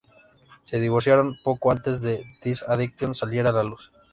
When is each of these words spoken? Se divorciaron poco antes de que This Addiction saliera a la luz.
Se 0.65 0.79
divorciaron 0.79 1.37
poco 1.43 1.71
antes 1.71 2.01
de 2.01 2.23
que 2.41 2.49
This 2.49 2.63
Addiction 2.67 3.13
saliera 3.13 3.51
a 3.51 3.53
la 3.53 3.63
luz. 3.63 3.91